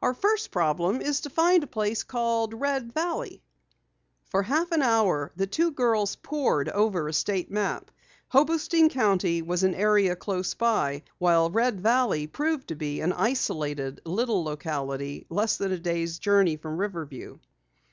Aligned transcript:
Our 0.00 0.14
first 0.14 0.52
problem 0.52 1.00
is 1.00 1.22
to 1.22 1.28
find 1.30 1.64
a 1.64 1.66
place 1.66 2.04
called 2.04 2.54
Red 2.54 2.94
Valley." 2.94 3.42
For 4.28 4.42
a 4.42 4.44
half 4.44 4.70
hour 4.72 5.32
the 5.34 5.48
two 5.48 5.72
girls 5.72 6.14
poured 6.14 6.68
over 6.68 7.08
a 7.08 7.12
state 7.12 7.50
map. 7.50 7.90
Hobostein 8.28 8.90
County 8.90 9.42
was 9.42 9.64
an 9.64 9.74
area 9.74 10.14
close 10.14 10.54
by, 10.54 11.02
while 11.18 11.50
Red 11.50 11.80
Valley 11.80 12.28
proved 12.28 12.68
to 12.68 12.76
be 12.76 13.00
an 13.00 13.12
isolated 13.12 14.00
little 14.04 14.44
locality 14.44 15.26
less 15.28 15.56
than 15.56 15.72
a 15.72 15.78
day's 15.80 16.20
journey 16.20 16.56
from 16.56 16.76
Riverview. 16.76 17.38